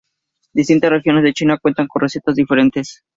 [0.51, 3.03] Distintas regiones de China cuentan con recetas diferentes.